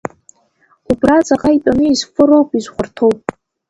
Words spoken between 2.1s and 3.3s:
роуп изхәарҭоу.